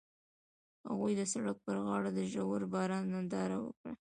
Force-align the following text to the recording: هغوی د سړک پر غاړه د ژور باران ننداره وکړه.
هغوی 0.89 1.13
د 1.17 1.21
سړک 1.33 1.57
پر 1.65 1.77
غاړه 1.85 2.09
د 2.13 2.19
ژور 2.33 2.61
باران 2.73 3.03
ننداره 3.13 3.57
وکړه. 3.61 3.93